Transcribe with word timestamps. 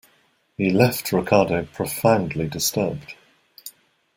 He 0.57 0.71
left 0.71 1.11
Ricardo 1.11 1.63
profoundly 1.65 2.47
disturbed. 2.47 3.13